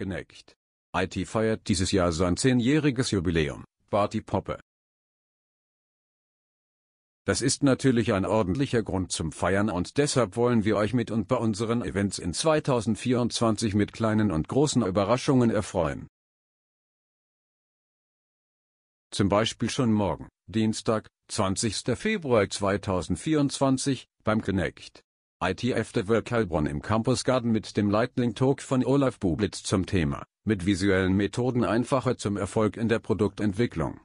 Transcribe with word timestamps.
Geneckt. 0.00 0.56
IT 0.96 1.28
feiert 1.28 1.68
dieses 1.68 1.92
Jahr 1.92 2.10
sein 2.10 2.38
zehnjähriges 2.38 3.10
Jubiläum. 3.10 3.64
Party 3.90 4.22
Poppe. 4.22 4.58
Das 7.26 7.42
ist 7.42 7.62
natürlich 7.62 8.14
ein 8.14 8.24
ordentlicher 8.24 8.82
Grund 8.82 9.12
zum 9.12 9.30
Feiern 9.30 9.68
und 9.68 9.98
deshalb 9.98 10.36
wollen 10.36 10.64
wir 10.64 10.78
euch 10.78 10.94
mit 10.94 11.10
und 11.10 11.28
bei 11.28 11.36
unseren 11.36 11.82
Events 11.82 12.18
in 12.18 12.32
2024 12.32 13.74
mit 13.74 13.92
kleinen 13.92 14.30
und 14.30 14.48
großen 14.48 14.82
Überraschungen 14.82 15.50
erfreuen. 15.50 16.08
Zum 19.10 19.28
Beispiel 19.28 19.68
schon 19.68 19.92
morgen, 19.92 20.30
Dienstag, 20.46 21.08
20. 21.28 21.94
Februar 21.94 22.48
2024, 22.48 24.06
beim 24.24 24.40
Connect. 24.40 25.02
ITF 25.42 25.92
de 25.92 26.06
Work 26.06 26.32
Heilbronn 26.32 26.66
im 26.66 26.82
Campus 26.82 27.24
Garden 27.24 27.50
mit 27.50 27.74
dem 27.78 27.88
Lightning 27.88 28.34
Talk 28.34 28.60
von 28.60 28.84
Olaf 28.84 29.18
Bublitz 29.18 29.62
zum 29.62 29.86
Thema, 29.86 30.22
mit 30.44 30.66
visuellen 30.66 31.14
Methoden 31.14 31.64
einfacher 31.64 32.18
zum 32.18 32.36
Erfolg 32.36 32.76
in 32.76 32.90
der 32.90 32.98
Produktentwicklung. 32.98 34.00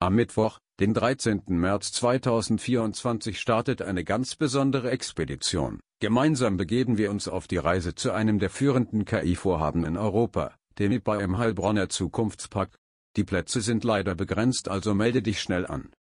Am 0.00 0.16
Mittwoch, 0.16 0.58
den 0.80 0.94
13. 0.94 1.44
März 1.46 1.92
2024 1.92 3.38
startet 3.38 3.82
eine 3.82 4.02
ganz 4.02 4.34
besondere 4.34 4.90
Expedition. 4.90 5.78
Gemeinsam 6.00 6.56
begeben 6.56 6.98
wir 6.98 7.12
uns 7.12 7.28
auf 7.28 7.46
die 7.46 7.58
Reise 7.58 7.94
zu 7.94 8.10
einem 8.10 8.40
der 8.40 8.50
führenden 8.50 9.04
KI-Vorhaben 9.04 9.84
in 9.84 9.96
Europa, 9.96 10.56
dem 10.80 10.90
IPA 10.90 11.20
im 11.20 11.38
Heilbronner 11.38 11.88
Zukunftspark. 11.88 12.74
Die 13.16 13.22
Plätze 13.22 13.60
sind 13.60 13.84
leider 13.84 14.16
begrenzt, 14.16 14.68
also 14.68 14.92
melde 14.92 15.22
dich 15.22 15.40
schnell 15.40 15.64
an. 15.64 15.92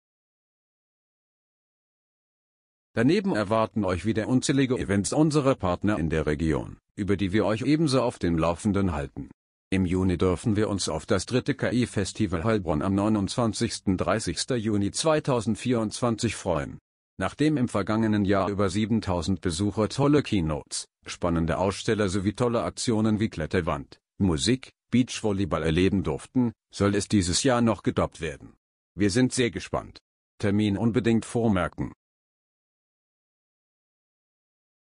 Daneben 2.95 3.35
erwarten 3.35 3.85
euch 3.85 4.05
wieder 4.05 4.29
unzählige 4.29 4.79
Events 4.79 5.15
unserer 5.15 5.55
Partner 5.55 5.99
in 5.99 6.11
der 6.11 6.27
Region, 6.27 6.77
über 6.95 7.17
die 7.17 7.33
wir 7.33 7.47
euch 7.47 7.63
ebenso 7.63 8.03
auf 8.03 8.19
dem 8.19 8.37
Laufenden 8.37 8.93
halten. 8.93 9.31
Im 9.71 9.87
Juni 9.87 10.19
dürfen 10.19 10.57
wir 10.57 10.69
uns 10.69 10.91
auf 10.91 11.07
das 11.07 11.25
dritte 11.25 11.55
KI-Festival 11.55 12.45
Heilbronn 12.45 12.83
am 12.83 12.95
29. 12.95 13.97
30. 13.97 14.39
Juni 14.59 14.91
2024 14.91 16.37
freuen. 16.37 16.79
Nachdem 17.19 17.57
im 17.57 17.69
vergangenen 17.69 18.27
Jahr 18.27 18.51
über 18.51 18.69
7000 18.69 19.41
Besucher 19.41 19.89
tolle 19.89 20.23
Keynotes, 20.23 20.87
spannende 21.07 21.57
Aussteller 21.57 22.11
sowie 22.11 22.35
tolle 22.35 22.63
Aktionen 22.63 23.21
wie 23.21 23.31
Kletterwand, 23.31 24.01
Musik, 24.19 24.73
Beachvolleyball 24.91 25.63
erleben 25.63 26.03
durften, 26.03 26.53
soll 26.71 26.95
es 26.95 27.09
dieses 27.09 27.43
Jahr 27.43 27.63
noch 27.63 27.83
gedoppt 27.83 28.21
werden. 28.21 28.53
Wir 28.95 29.09
sind 29.09 29.33
sehr 29.33 29.51
gespannt. 29.51 29.99
Termin 30.39 30.77
unbedingt 30.77 31.25
vormerken. 31.25 31.93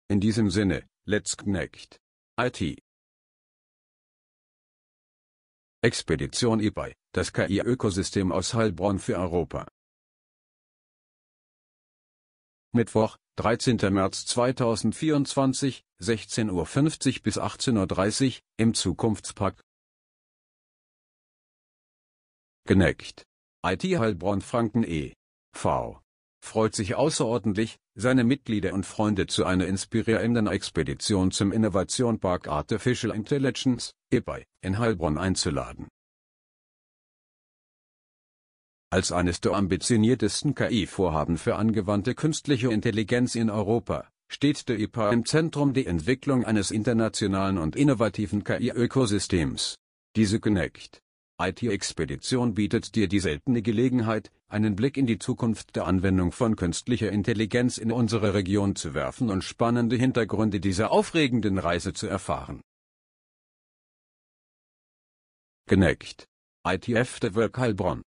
In 0.07 0.19
diesem 0.19 0.51
Sinne, 0.51 0.87
let's 1.05 1.35
connect. 1.35 1.99
IT 2.37 2.79
Expedition 5.81 6.59
eBay, 6.59 6.93
das 7.11 7.33
KI-Ökosystem 7.33 8.31
aus 8.31 8.53
Heilbronn 8.53 8.99
für 8.99 9.17
Europa. 9.17 9.67
Mittwoch, 12.71 13.17
13. 13.37 13.77
März 13.91 14.27
2024, 14.27 15.83
16.50 16.01 16.51
Uhr 16.51 17.23
bis 17.23 17.39
18.30 17.39 18.25
Uhr, 18.27 18.41
im 18.57 18.73
Zukunftspark. 18.75 19.63
Geneckt. 22.67 23.23
IT 23.65 23.83
Heilbronn 23.83 24.41
Franken 24.41 24.83
e.V. 24.83 26.04
freut 26.45 26.75
sich 26.75 26.95
außerordentlich, 26.95 27.77
seine 27.95 28.23
Mitglieder 28.23 28.73
und 28.73 28.85
Freunde 28.85 29.27
zu 29.27 29.45
einer 29.45 29.67
inspirierenden 29.67 30.47
Expedition 30.47 31.31
zum 31.31 31.51
Innovation 31.51 32.19
Park 32.19 32.47
Artificial 32.47 33.13
Intelligence, 33.15 33.93
EBI, 34.11 34.45
in 34.61 34.77
Heilbronn 34.77 35.17
einzuladen. 35.17 35.87
Als 38.91 39.11
eines 39.11 39.41
der 39.41 39.53
ambitioniertesten 39.53 40.55
KI-Vorhaben 40.55 41.37
für 41.37 41.55
angewandte 41.55 42.15
künstliche 42.15 42.71
Intelligenz 42.71 43.35
in 43.35 43.49
Europa, 43.49 44.07
steht 44.29 44.69
der 44.69 44.79
IPA 44.79 45.11
im 45.11 45.25
Zentrum 45.25 45.73
der 45.73 45.87
Entwicklung 45.87 46.45
eines 46.45 46.71
internationalen 46.71 47.57
und 47.57 47.75
innovativen 47.75 48.43
KI-Ökosystems. 48.43 49.75
Diese 50.15 50.39
Connect 50.39 51.01
IT-Expedition 51.37 52.53
bietet 52.53 52.95
dir 52.95 53.09
die 53.09 53.19
seltene 53.19 53.61
Gelegenheit, 53.61 54.31
einen 54.47 54.75
Blick 54.75 54.95
in 54.95 55.05
die 55.05 55.19
Zukunft 55.19 55.75
der 55.75 55.85
Anwendung 55.85 56.31
von 56.31 56.55
künstlicher 56.55 57.11
Intelligenz 57.11 57.77
in 57.77 57.91
unserer 57.91 58.33
Region 58.33 58.75
zu 58.75 58.93
werfen 58.93 59.29
und 59.29 59.43
spannende 59.43 59.97
Hintergründe 59.97 60.61
dieser 60.61 60.91
aufregenden 60.91 61.57
Reise 61.57 61.91
zu 61.93 62.07
erfahren. 62.07 62.61
Geneckt. 65.67 66.25
ITF 66.65 67.19
de 67.19 67.35
Work 67.35 67.57
Heilbronn. 67.57 68.01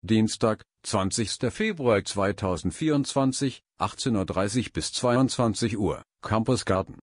Dienstag, 0.00 0.62
20. 0.84 1.52
Februar 1.52 2.02
2024, 2.02 3.60
18.30 3.78 4.58
Uhr 4.66 4.72
bis 4.72 4.92
22 4.92 5.76
Uhr, 5.78 6.02
Campus 6.22 6.64
Garden. 6.64 6.98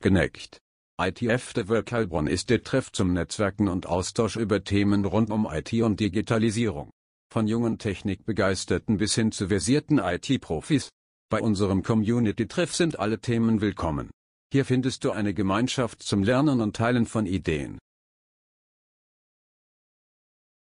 Geneckt. 0.00 0.60
ITF 1.00 1.54
de 1.54 1.68
Work 1.68 1.90
Heilbronn 1.90 2.28
ist 2.28 2.50
der 2.50 2.62
Treff 2.62 2.92
zum 2.92 3.12
Netzwerken 3.12 3.66
und 3.66 3.86
Austausch 3.86 4.36
über 4.36 4.62
Themen 4.62 5.04
rund 5.04 5.30
um 5.30 5.48
IT 5.50 5.72
und 5.82 5.98
Digitalisierung. 5.98 6.90
Von 7.32 7.48
jungen 7.48 7.78
Technikbegeisterten 7.78 8.96
bis 8.96 9.16
hin 9.16 9.32
zu 9.32 9.48
versierten 9.48 9.98
IT-Profis. 9.98 10.88
Bei 11.28 11.42
unserem 11.42 11.82
Community-Treff 11.82 12.76
sind 12.76 13.00
alle 13.00 13.18
Themen 13.20 13.60
willkommen. 13.60 14.08
Hier 14.52 14.64
findest 14.64 15.02
du 15.02 15.10
eine 15.10 15.34
Gemeinschaft 15.34 16.00
zum 16.04 16.22
Lernen 16.22 16.60
und 16.60 16.76
Teilen 16.76 17.04
von 17.04 17.26
Ideen. 17.26 17.78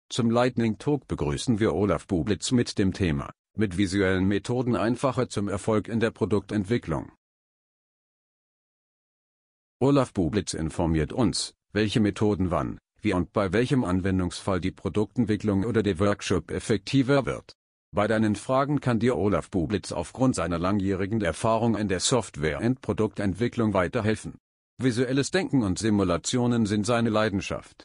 Zum 0.09 0.29
Lightning 0.29 0.77
Talk 0.77 1.07
begrüßen 1.07 1.59
wir 1.59 1.73
Olaf 1.73 2.05
Bublitz 2.05 2.51
mit 2.51 2.77
dem 2.77 2.93
Thema, 2.93 3.31
mit 3.57 3.75
visuellen 3.75 4.27
Methoden 4.27 4.75
einfacher 4.75 5.29
zum 5.29 5.47
Erfolg 5.47 5.87
in 5.87 5.99
der 5.99 6.11
Produktentwicklung. 6.11 7.11
Olaf 9.85 10.13
Bublitz 10.13 10.55
informiert 10.55 11.13
uns, 11.13 11.53
welche 11.71 11.99
Methoden 11.99 12.49
wann, 12.49 12.79
wie 13.01 13.13
und 13.13 13.31
bei 13.33 13.53
welchem 13.53 13.83
Anwendungsfall 13.83 14.59
die 14.59 14.71
Produktentwicklung 14.71 15.63
oder 15.63 15.83
der 15.83 15.99
Workshop 15.99 16.49
effektiver 16.49 17.27
wird. 17.27 17.53
Bei 17.91 18.07
deinen 18.07 18.35
Fragen 18.35 18.81
kann 18.81 18.97
dir 18.97 19.15
Olaf 19.15 19.51
Bublitz 19.51 19.91
aufgrund 19.91 20.33
seiner 20.33 20.57
langjährigen 20.57 21.21
Erfahrung 21.21 21.75
in 21.77 21.87
der 21.87 21.99
Software- 21.99 22.61
und 22.61 22.81
Produktentwicklung 22.81 23.75
weiterhelfen. 23.75 24.39
Visuelles 24.81 25.29
Denken 25.29 25.61
und 25.61 25.77
Simulationen 25.77 26.65
sind 26.65 26.87
seine 26.87 27.11
Leidenschaft. 27.11 27.83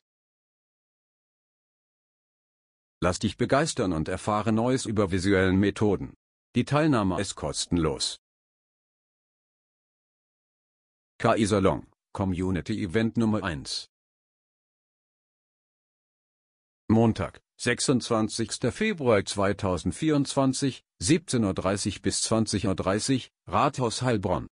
Lass 3.02 3.18
dich 3.18 3.36
begeistern 3.36 3.92
und 3.92 4.08
erfahre 4.08 4.52
Neues 4.52 4.86
über 4.86 5.10
visuellen 5.10 5.60
Methoden. 5.60 6.14
Die 6.56 6.64
Teilnahme 6.64 7.20
ist 7.20 7.34
kostenlos. 7.34 8.16
KI 11.18 11.44
Salon, 11.44 11.86
Community 12.12 12.82
Event 12.82 13.16
Nummer 13.16 13.44
1. 13.44 13.88
Montag, 16.88 17.40
26. 17.58 18.72
Februar 18.72 19.24
2024, 19.24 20.82
17.30 21.00 21.96
Uhr 21.96 22.02
bis 22.02 22.20
20.30 22.26 23.28
Uhr, 23.46 23.54
Rathaus 23.54 24.02
Heilbronn. 24.02 24.48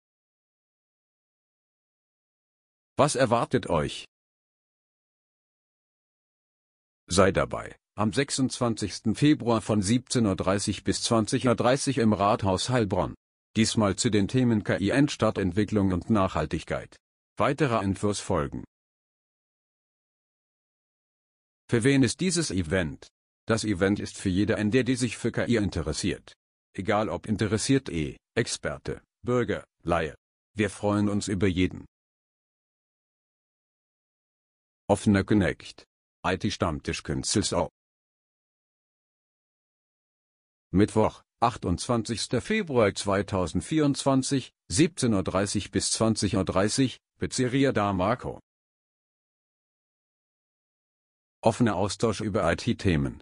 Was 2.98 3.14
erwartet 3.14 3.68
euch? 3.68 4.04
Sei 7.08 7.32
dabei, 7.32 7.74
am 7.94 8.12
26. 8.12 9.14
Februar 9.14 9.62
von 9.62 9.80
17.30 9.80 10.78
Uhr 10.78 10.84
bis 10.84 11.06
20.30 11.10 11.96
Uhr 11.96 12.02
im 12.02 12.12
Rathaus 12.12 12.68
Heilbronn. 12.68 13.14
Diesmal 13.56 13.96
zu 13.96 14.10
den 14.10 14.28
Themen 14.28 14.62
KI 14.62 14.90
Endstadtentwicklung 14.90 15.92
und 15.92 16.10
Nachhaltigkeit. 16.10 16.98
Weitere 17.38 17.84
Infos 17.84 18.18
folgen. 18.18 18.64
Für 21.68 21.84
wen 21.84 22.02
ist 22.02 22.20
dieses 22.20 22.50
Event? 22.50 23.08
Das 23.46 23.64
Event 23.64 24.00
ist 24.00 24.16
für 24.16 24.30
jeder 24.30 24.56
der 24.70 24.84
die 24.84 24.96
sich 24.96 25.18
für 25.18 25.32
KI 25.32 25.56
interessiert. 25.56 26.32
Egal 26.74 27.10
ob 27.10 27.26
interessiert 27.26 27.90
E, 27.90 28.16
Experte, 28.34 29.02
Bürger, 29.22 29.64
Laie. 29.82 30.14
Wir 30.54 30.70
freuen 30.70 31.10
uns 31.10 31.28
über 31.28 31.46
jeden. 31.46 31.84
Offener 34.88 35.22
Connect. 35.22 35.84
IT-Stammtisch 36.24 37.02
Künzelsau. 37.02 37.68
Mittwoch, 40.72 41.22
28. 41.42 42.40
Februar 42.40 42.94
2024, 42.94 44.52
17.30 44.72 45.70
bis 45.70 45.94
20.30 45.94 46.84
Uhr, 46.84 46.96
Pizzeria 47.18 47.72
da 47.72 47.92
Marco. 47.92 48.40
Offener 51.42 51.76
Austausch 51.76 52.22
über 52.22 52.50
IT-Themen. 52.50 53.20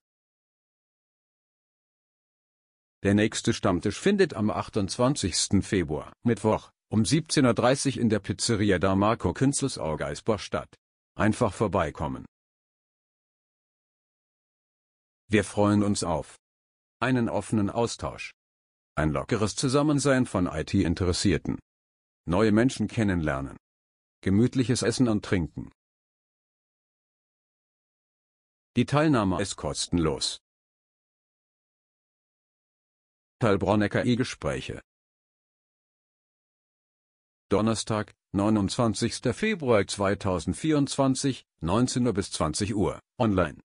Der 3.02 3.14
nächste 3.14 3.52
Stammtisch 3.52 3.98
findet 3.98 4.34
am 4.34 4.48
28. 4.48 5.64
Februar, 5.64 6.12
Mittwoch, 6.24 6.70
um 6.92 7.02
17.30 7.02 7.96
Uhr 7.96 8.02
in 8.02 8.10
der 8.10 8.20
Pizzeria 8.20 8.78
da 8.78 8.94
Marco 8.94 9.32
Künzelsau 9.32 9.96
Geisbach 9.96 10.38
statt. 10.38 10.72
Einfach 11.16 11.52
vorbeikommen. 11.52 12.24
Wir 15.28 15.42
freuen 15.42 15.82
uns 15.82 16.04
auf 16.04 16.36
einen 17.00 17.28
offenen 17.28 17.70
Austausch. 17.70 18.32
Ein 18.96 19.10
lockeres 19.10 19.56
Zusammensein 19.56 20.26
von 20.26 20.46
IT-Interessierten. 20.46 21.58
Neue 22.26 22.52
Menschen 22.52 22.88
kennenlernen. 22.88 23.56
Gemütliches 24.22 24.82
Essen 24.82 25.08
und 25.08 25.24
Trinken. 25.24 25.72
Die 28.76 28.86
Teilnahme 28.86 29.40
ist 29.40 29.56
kostenlos. 29.56 30.38
Heilbronner 33.42 33.90
KI-Gespräche. 33.90 34.80
Donnerstag, 37.50 38.14
29. 38.32 39.34
Februar 39.34 39.86
2024, 39.86 41.44
19 41.60 42.06
Uhr 42.06 42.14
bis 42.14 42.32
20 42.32 42.74
Uhr, 42.74 43.00
online. 43.18 43.60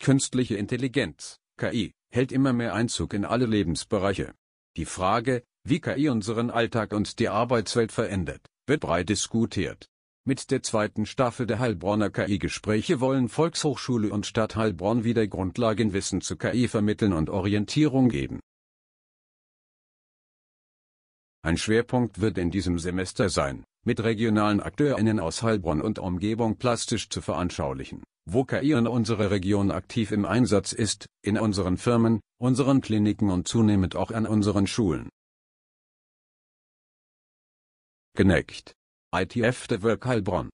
Künstliche 0.00 0.56
Intelligenz, 0.56 1.38
KI, 1.58 1.92
hält 2.10 2.32
immer 2.32 2.52
mehr 2.52 2.72
Einzug 2.72 3.14
in 3.14 3.24
alle 3.24 3.46
Lebensbereiche. 3.46 4.32
Die 4.76 4.84
Frage, 4.84 5.42
wie 5.64 5.80
KI 5.80 6.08
unseren 6.08 6.50
Alltag 6.50 6.92
und 6.92 7.18
die 7.18 7.28
Arbeitswelt 7.28 7.90
verändert, 7.90 8.46
wird 8.66 8.80
breit 8.80 9.08
diskutiert. 9.08 9.88
Mit 10.24 10.50
der 10.50 10.62
zweiten 10.62 11.04
Staffel 11.04 11.46
der 11.46 11.58
Heilbronner 11.58 12.10
KI-Gespräche 12.10 13.00
wollen 13.00 13.28
Volkshochschule 13.28 14.10
und 14.10 14.26
Stadt 14.26 14.56
Heilbronn 14.56 15.02
wieder 15.02 15.26
Grundlagenwissen 15.26 16.20
zu 16.20 16.36
KI 16.36 16.68
vermitteln 16.68 17.12
und 17.12 17.28
Orientierung 17.28 18.08
geben. 18.08 18.40
Ein 21.42 21.56
Schwerpunkt 21.56 22.20
wird 22.20 22.36
in 22.36 22.50
diesem 22.50 22.78
Semester 22.78 23.28
sein, 23.28 23.64
mit 23.84 24.02
regionalen 24.02 24.60
AkteurInnen 24.60 25.20
aus 25.20 25.42
Heilbronn 25.42 25.80
und 25.80 25.98
Umgebung 25.98 26.56
plastisch 26.56 27.08
zu 27.08 27.20
veranschaulichen, 27.20 28.02
wo 28.26 28.44
KI 28.44 28.72
in 28.72 28.88
unserer 28.88 29.30
Region 29.30 29.70
aktiv 29.70 30.10
im 30.10 30.24
Einsatz 30.24 30.72
ist, 30.72 31.06
in 31.22 31.38
unseren 31.38 31.76
Firmen, 31.76 32.20
unseren 32.40 32.80
Kliniken 32.80 33.30
und 33.30 33.46
zunehmend 33.46 33.94
auch 33.94 34.10
an 34.10 34.26
unseren 34.26 34.66
Schulen. 34.66 35.08
Geneckt 38.16 38.72
ITF 39.14 39.68
der 39.68 39.82
Work 39.82 40.06
Heilbronn. 40.06 40.50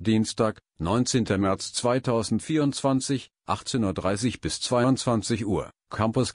Dienstag, 0.00 0.58
19. 0.80 1.24
März 1.38 1.74
2024, 1.74 3.28
18.30 3.46 4.40
bis 4.40 4.60
22 4.60 5.46
Uhr, 5.46 5.70
Campus 5.90 6.32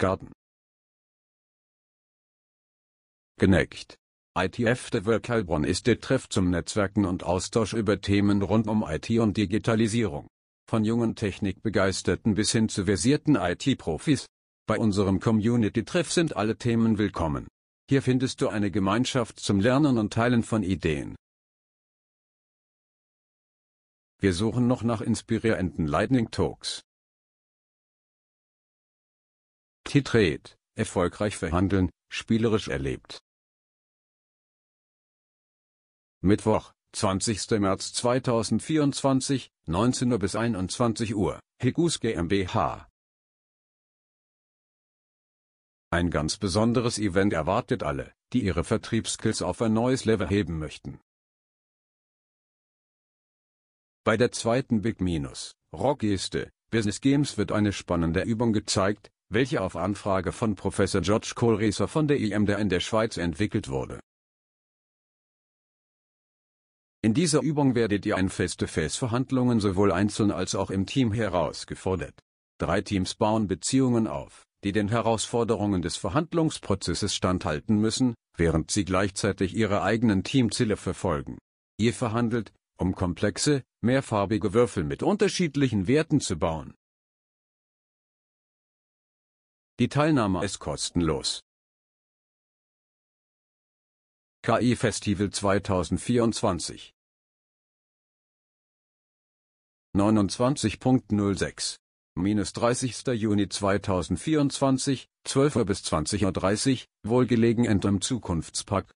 Geneckt. 3.40 3.98
ITF 4.38 4.90
der 4.90 5.06
Work 5.06 5.30
Heilbronn 5.30 5.64
ist 5.64 5.88
der 5.88 6.02
Treff 6.02 6.28
zum 6.28 6.50
Netzwerken 6.50 7.06
und 7.06 7.24
Austausch 7.24 7.72
über 7.72 8.02
Themen 8.02 8.42
rund 8.42 8.68
um 8.68 8.84
IT 8.86 9.10
und 9.12 9.38
Digitalisierung. 9.38 10.28
Von 10.70 10.84
jungen 10.84 11.16
Technikbegeisterten 11.16 12.36
bis 12.36 12.52
hin 12.52 12.68
zu 12.68 12.84
versierten 12.84 13.38
IT-Profis. 13.38 14.26
Bei 14.68 14.78
unserem 14.78 15.22
Community-Treff 15.22 16.12
sind 16.12 16.36
alle 16.36 16.58
Themen 16.58 16.98
willkommen. 16.98 17.48
Hier 17.90 18.02
findest 18.02 18.42
du 18.42 18.50
eine 18.50 18.72
Gemeinschaft 18.72 19.40
zum 19.40 19.62
Lernen 19.62 19.98
und 19.98 20.12
Teilen 20.12 20.44
von 20.44 20.62
Ideen. 20.62 21.16
Wir 24.20 24.34
suchen 24.34 24.68
noch 24.68 24.84
nach 24.84 25.00
inspirierenden 25.00 25.88
Lightning 25.88 26.30
Talks. 26.30 26.82
Titret, 29.86 30.58
erfolgreich 30.76 31.38
verhandeln, 31.38 31.90
spielerisch 32.10 32.68
erlebt. 32.68 33.22
Mittwoch, 36.22 36.74
20. 36.92 37.50
März 37.62 37.94
2024, 37.94 39.54
19 39.68 40.12
Uhr 40.12 40.20
bis 40.20 40.36
21 40.36 41.16
Uhr, 41.16 41.40
Hegus 41.62 42.02
GmbH. 42.02 42.90
Ein 45.92 46.12
ganz 46.12 46.36
besonderes 46.36 47.00
Event 47.00 47.32
erwartet 47.32 47.84
alle, 47.84 48.14
die 48.34 48.44
ihre 48.44 48.66
Vertriebsskills 48.66 49.42
auf 49.42 49.62
ein 49.62 49.72
neues 49.72 50.04
Level 50.04 50.28
heben 50.28 50.60
möchten. 50.60 51.00
Bei 54.04 54.18
der 54.18 54.34
zweiten 54.34 54.82
Big 54.82 55.00
Minus, 55.00 55.56
Rockgeste, 55.72 56.52
Business 56.70 57.00
Games 57.00 57.38
wird 57.38 57.54
eine 57.54 57.72
spannende 57.72 58.24
Übung 58.24 58.52
gezeigt, 58.52 59.10
welche 59.30 59.62
auf 59.62 59.78
Anfrage 59.78 60.34
von 60.34 60.56
Professor 60.56 61.00
George 61.00 61.32
Kohlreser 61.34 61.88
von 61.88 62.10
der 62.10 62.20
IMD 62.20 62.50
in 62.50 62.68
der 62.68 62.82
Schweiz 62.82 63.16
entwickelt 63.16 63.70
wurde. 63.70 64.02
In 67.02 67.14
dieser 67.14 67.42
Übung 67.42 67.76
werdet 67.76 68.06
ihr 68.06 68.18
in 68.18 68.30
Face-to-Face-Verhandlungen 68.30 69.62
sowohl 69.62 69.94
einzeln 69.94 70.32
als 70.32 70.54
auch 70.54 70.70
im 70.70 70.86
Team 70.86 71.14
herausgefordert. 71.14 72.20
Drei 72.60 72.82
Teams 72.82 73.16
bauen 73.16 73.48
Beziehungen 73.48 74.06
auf, 74.06 74.44
die 74.66 74.74
den 74.74 74.90
Herausforderungen 74.90 75.82
des 75.82 75.96
Verhandlungsprozesses 75.96 77.16
standhalten 77.16 77.80
müssen, 77.80 78.16
während 78.36 78.72
sie 78.72 78.84
gleichzeitig 78.84 79.56
ihre 79.56 79.82
eigenen 79.82 80.26
Teamziele 80.26 80.76
verfolgen. 80.76 81.38
Ihr 81.78 81.94
verhandelt, 81.94 82.52
um 82.78 82.94
komplexe, 82.94 83.64
mehrfarbige 83.82 84.54
Würfel 84.54 84.84
mit 84.84 85.02
unterschiedlichen 85.02 85.88
Werten 85.88 86.20
zu 86.20 86.38
bauen. 86.38 86.74
Die 89.80 89.88
Teilnahme 89.88 90.44
ist 90.44 90.60
kostenlos. 90.60 91.40
KI 94.50 94.76
Festival 94.76 95.30
2024 95.30 96.96
29.06 99.96 101.76
minus 102.16 102.54
30. 102.54 103.06
Juni 103.14 103.48
2024, 103.48 105.08
12 105.26 105.56
Uhr 105.56 105.66
bis 105.66 105.82
20.30 105.82 106.72
Uhr, 106.82 106.88
wohlgelegen 107.04 107.66
im 107.66 108.02
Zukunftspark. 108.02 108.92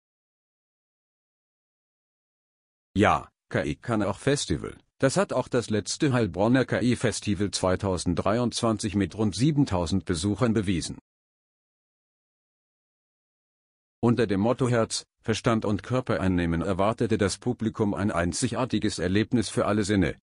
Ja, 2.97 3.29
KI 3.50 3.75
kann 3.75 4.05
auch 4.05 4.20
Festival. 4.20 4.79
Das 5.00 5.17
hat 5.17 5.32
auch 5.32 5.49
das 5.49 5.69
letzte 5.69 6.12
Heilbronner 6.12 6.64
KI-Festival 6.64 7.50
2023 7.50 8.94
mit 8.94 9.17
rund 9.17 9.35
7000 9.35 10.05
Besuchern 10.05 10.52
bewiesen. 10.52 11.00
Unter 14.00 14.28
dem 14.28 14.40
Motto 14.40 14.69
Herz, 14.69 15.04
Verstand 15.22 15.64
und 15.64 15.82
Körper 15.82 16.20
einnehmen 16.20 16.62
erwartete 16.62 17.18
das 17.18 17.38
Publikum 17.38 17.94
ein 17.94 18.10
einzigartiges 18.10 18.98
Erlebnis 18.98 19.50
für 19.50 19.66
alle 19.66 19.84
Sinne. 19.84 20.18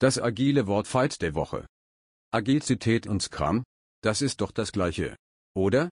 Das 0.00 0.20
agile 0.20 0.68
Wort 0.68 0.86
Fight 0.86 1.20
der 1.22 1.34
Woche. 1.34 1.66
Agilität 2.30 3.06
und 3.06 3.22
Scrum, 3.22 3.64
das 4.00 4.22
ist 4.22 4.40
doch 4.40 4.52
das 4.52 4.70
gleiche, 4.70 5.16
oder? 5.56 5.90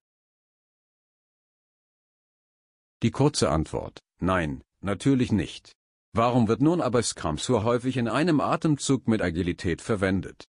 Die 3.03 3.11
kurze 3.11 3.51
Antwort, 3.51 3.99
nein, 4.21 4.63
natürlich 4.81 5.33
nicht. 5.33 5.73
Warum 6.13 6.47
wird 6.47 6.61
nun 6.61 6.81
aber 6.81 7.03
Scrum 7.03 7.37
so 7.37 7.65
häufig 7.65 7.97
in 7.97 8.09
einem 8.09 8.41
Atemzug 8.41 9.09
mit 9.09 9.21
Agilität 9.23 9.83
verwendet? 9.83 10.45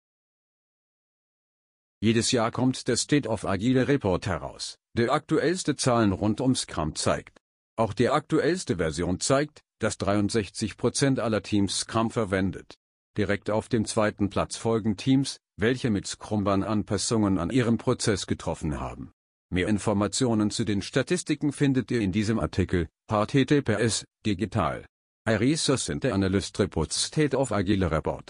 Jedes 2.00 2.32
Jahr 2.32 2.52
kommt 2.52 2.88
der 2.88 2.96
State 2.96 3.28
of 3.28 3.44
Agile 3.44 3.88
Report 3.88 4.28
heraus, 4.28 4.78
der 4.96 5.12
aktuellste 5.12 5.76
Zahlen 5.76 6.12
rund 6.12 6.42
um 6.42 6.56
Scrum 6.56 6.94
zeigt. 6.94 7.42
Auch 7.76 7.94
die 7.94 8.10
aktuellste 8.10 8.78
Version 8.78 9.20
zeigt, 9.20 9.62
dass 9.80 10.00
63% 10.00 11.20
aller 11.20 11.42
Teams 11.42 11.80
Scrum 11.80 12.12
verwendet. 12.12 12.76
Direkt 13.18 13.50
auf 13.50 13.68
dem 13.68 13.86
zweiten 13.86 14.30
Platz 14.30 14.58
folgen 14.58 14.96
Teams, 14.96 15.38
welche 15.58 15.90
mit 15.90 16.06
Scrumban 16.06 16.64
Anpassungen 16.64 17.40
an 17.40 17.50
ihrem 17.50 17.80
Prozess 17.80 18.28
getroffen 18.28 18.80
haben. 18.80 19.12
Mehr 19.50 19.68
Informationen 19.68 20.52
zu 20.52 20.66
den 20.66 20.84
Statistiken 20.84 21.52
findet 21.52 21.90
ihr 21.90 22.02
in 22.02 22.12
diesem 22.12 22.40
Artikel, 22.40 22.90
https, 23.12 24.06
digital. 24.24 24.86
Resource 25.28 25.86
Center 25.86 26.14
Analyst 26.14 26.60
Reports 26.60 27.06
State 27.06 27.36
of 27.36 27.52
Agile 27.52 27.90
Report. 27.90 28.30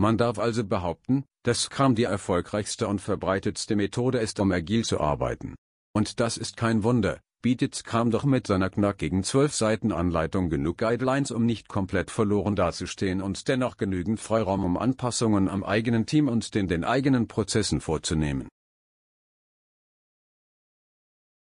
Man 0.00 0.16
darf 0.16 0.38
also 0.38 0.64
behaupten, 0.64 1.26
dass 1.42 1.64
Scrum 1.64 1.94
die 1.94 2.04
erfolgreichste 2.04 2.88
und 2.88 3.02
verbreitetste 3.02 3.76
Methode 3.76 4.16
ist, 4.16 4.40
um 4.40 4.50
agil 4.50 4.82
zu 4.82 4.98
arbeiten. 4.98 5.56
Und 5.92 6.20
das 6.20 6.38
ist 6.38 6.56
kein 6.56 6.84
Wunder, 6.84 7.20
bietet 7.42 7.74
Scrum 7.74 8.10
doch 8.10 8.24
mit 8.24 8.46
seiner 8.46 8.70
knackigen 8.70 9.24
12 9.24 9.54
Seiten 9.54 9.92
Anleitung 9.92 10.48
genug 10.48 10.78
Guidelines, 10.78 11.30
um 11.30 11.44
nicht 11.44 11.68
komplett 11.68 12.10
verloren 12.10 12.56
dazustehen 12.56 13.20
und 13.20 13.46
dennoch 13.46 13.76
genügend 13.76 14.20
Freiraum, 14.20 14.64
um 14.64 14.78
Anpassungen 14.78 15.50
am 15.50 15.62
eigenen 15.62 16.06
Team 16.06 16.28
und 16.28 16.54
den 16.54 16.66
den 16.66 16.82
eigenen 16.82 17.28
Prozessen 17.28 17.82
vorzunehmen. 17.82 18.48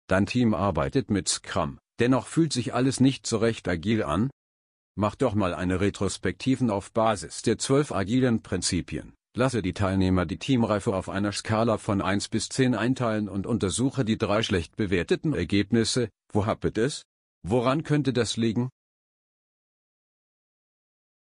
Dein 0.06 0.24
Team 0.24 0.54
arbeitet 0.54 1.10
mit 1.10 1.28
Scrum, 1.28 1.78
dennoch 2.00 2.26
fühlt 2.26 2.54
sich 2.54 2.72
alles 2.72 3.00
nicht 3.00 3.26
so 3.26 3.36
recht 3.36 3.68
agil 3.68 4.02
an? 4.02 4.30
Mach 4.98 5.14
doch 5.14 5.34
mal 5.34 5.52
eine 5.52 5.80
Retrospektiven 5.80 6.70
auf 6.70 6.90
Basis 6.90 7.42
der 7.42 7.58
zwölf 7.58 7.92
agilen 7.92 8.42
Prinzipien. 8.42 9.12
Lasse 9.36 9.60
die 9.60 9.74
Teilnehmer 9.74 10.24
die 10.24 10.38
Teamreife 10.38 10.94
auf 10.96 11.10
einer 11.10 11.32
Skala 11.32 11.76
von 11.76 12.00
1 12.00 12.28
bis 12.28 12.48
10 12.48 12.74
einteilen 12.74 13.28
und 13.28 13.46
untersuche 13.46 14.06
die 14.06 14.16
drei 14.16 14.42
schlecht 14.42 14.76
bewerteten 14.76 15.34
Ergebnisse. 15.34 16.08
Wo 16.32 16.46
hapert 16.46 16.78
es? 16.78 17.04
Woran 17.42 17.82
könnte 17.82 18.14
das 18.14 18.38
liegen? 18.38 18.70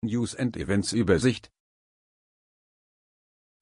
News 0.04 0.36
and 0.36 0.56
Events 0.56 0.94
Übersicht 0.94 1.50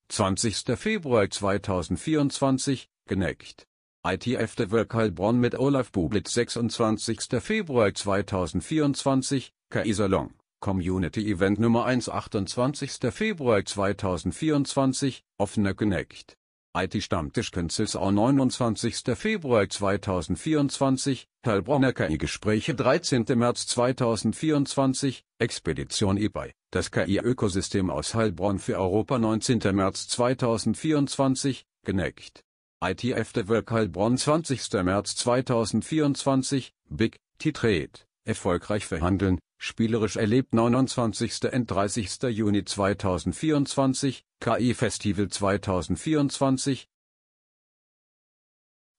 20. 0.10 0.78
Februar 0.78 1.30
2024, 1.30 2.90
geneckt. 3.08 3.66
ITF 4.06 4.56
der 4.56 4.70
Heilbronn 4.70 5.40
mit 5.40 5.56
Olaf 5.56 5.92
Bublitz 5.92 6.34
26. 6.34 7.42
Februar 7.42 7.94
2024, 7.94 9.52
KI 9.72 9.94
Salon, 9.94 10.34
Community 10.62 11.30
Event 11.32 11.60
Nummer 11.60 11.86
1 11.86 12.08
28. 12.08 13.12
Februar 13.12 13.66
2024, 13.66 15.24
offener 15.38 15.74
Connect. 15.74 16.38
IT 16.76 17.02
Stammtisch 17.02 17.52
Künzelsau 17.52 18.12
29. 18.12 19.16
Februar 19.16 19.68
2024, 19.68 21.28
Heilbronner 21.46 21.94
KI 21.94 22.18
Gespräche 22.18 22.76
13. 22.76 23.26
März 23.36 23.66
2024, 23.68 25.24
Expedition 25.40 26.18
eBay, 26.18 26.52
das 26.72 26.92
KI-Ökosystem 26.92 27.90
aus 27.90 28.14
Heilbronn 28.14 28.60
für 28.60 28.78
Europa 28.78 29.18
19. 29.18 29.60
März 29.74 30.08
2024, 30.10 31.66
geneckt. 31.84 32.44
ITF 32.84 33.48
Work 33.48 33.72
Heilbronn 33.72 34.18
20. 34.18 34.84
März 34.84 35.16
2024, 35.16 36.74
Big, 36.90 37.20
Titrate, 37.40 38.06
erfolgreich 38.26 38.86
verhandeln, 38.86 39.40
spielerisch 39.58 40.16
erlebt 40.16 40.54
29. 40.54 41.52
und 41.54 41.66
30. 41.68 42.22
Juni 42.24 42.64
2024, 42.64 44.26
KI 44.40 44.74
Festival 44.74 45.30
2024. 45.30 46.88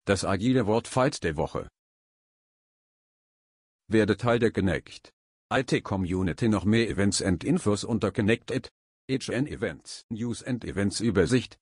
Das 0.05 0.25
agile 0.25 0.67
Wort 0.67 0.89
Fight 0.89 1.23
der 1.25 1.37
Woche. 1.37 1.69
Werde 3.89 4.17
Teil 4.17 4.39
der 4.39 4.53
Connect. 4.53 5.13
IT 5.53 5.85
Community 5.85 6.49
noch 6.49 6.65
mehr 6.65 6.89
Events 6.89 7.23
and 7.23 7.45
Infos 7.45 7.85
unter 7.85 8.11
Connected. 8.11 8.71
HN 9.09 9.47
Events, 9.47 10.05
News 10.11 10.43
and 10.43 10.65
Events 10.65 10.99
Übersicht, 10.99 11.61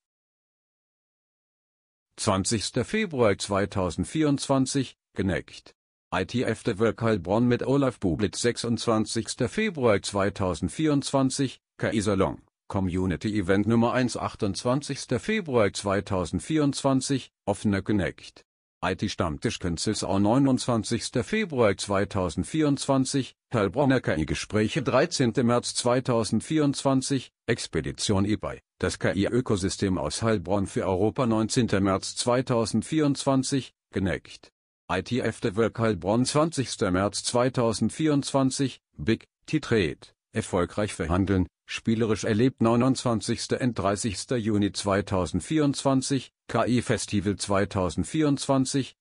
20. 2.17 2.87
Februar 2.87 3.37
2024, 3.37 4.97
geneckt. 5.15 5.75
ITF 6.16 6.62
der 6.62 6.78
Work 6.78 7.02
Heilbronn 7.02 7.49
mit 7.49 7.66
Olaf 7.66 7.99
Bublitz 7.99 8.40
26. 8.40 9.26
Februar 9.49 10.00
2024, 10.00 11.61
KI 11.76 12.00
Salon, 12.00 12.40
Community 12.68 13.37
Event 13.37 13.66
Nummer 13.66 13.94
1 13.94 14.16
28. 14.16 15.06
Februar 15.18 15.73
2024, 15.73 17.33
offener 17.47 17.83
Connect. 17.83 18.44
IT 18.80 19.11
Stammtisch 19.11 19.59
Künzelsau 19.59 20.21
29. 20.21 21.11
Februar 21.25 21.76
2024, 21.76 23.35
Heilbronner 23.52 24.00
KI 24.00 24.25
Gespräche 24.25 24.85
13. 24.85 25.33
März 25.42 25.75
2024, 25.75 27.33
Expedition 27.49 28.25
eBay, 28.25 28.61
das 28.78 29.00
KI-Ökosystem 29.00 29.99
aus 29.99 30.23
Heilbronn 30.23 30.68
für 30.68 30.87
Europa 30.87 31.26
19. 31.26 31.83
März 31.83 32.14
2024, 32.14 33.75
geneckt. 33.90 34.54
ITF 34.91 35.41
der 35.41 35.57
Work 35.57 35.79
Heilbronn 35.79 36.26
20. 36.26 36.79
März 36.93 37.25
2024, 37.25 38.83
Big, 38.99 39.25
Titrate, 39.47 40.12
erfolgreich 40.33 40.93
verhandeln, 40.93 41.47
spielerisch 41.67 42.25
erlebt 42.25 42.61
29. 42.61 43.62
und 43.62 43.79
30. 43.79 44.29
Juni 44.33 44.73
2024, 44.73 46.31
KI 46.49 46.83
Festival 46.83 47.37
2024. 47.37 48.95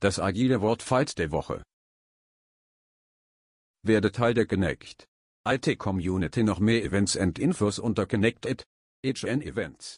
Das 0.00 0.18
agile 0.18 0.60
Wort 0.60 0.82
Fight 0.82 1.16
der 1.16 1.30
Woche. 1.30 1.62
Werde 3.84 4.12
Teil 4.12 4.34
der 4.34 4.46
Connect. 4.46 5.06
IT 5.48 5.78
Community 5.78 6.42
noch 6.42 6.60
mehr 6.60 6.84
Events 6.84 7.16
and 7.16 7.38
Infos 7.38 7.78
unter 7.78 8.04
Connected. 8.04 8.64
HN 9.02 9.40
Events. 9.40 9.90